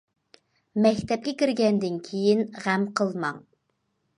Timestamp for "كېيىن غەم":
2.09-2.89